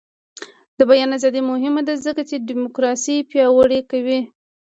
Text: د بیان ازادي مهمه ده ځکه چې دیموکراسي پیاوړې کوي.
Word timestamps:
د 0.77 0.79
بیان 0.89 1.09
ازادي 1.17 1.41
مهمه 1.51 1.81
ده 1.87 1.93
ځکه 2.05 2.21
چې 2.29 2.35
دیموکراسي 2.49 3.15
پیاوړې 3.29 3.81
کوي. 3.91 4.19